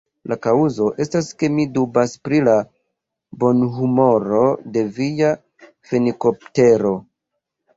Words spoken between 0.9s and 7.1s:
estas, ke mi dubas pri la bonhumoro de via fenikoptero.